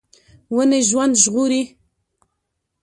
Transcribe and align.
ونې 0.55 0.79
ژوند 0.89 1.13
ژغوري. 1.23 1.63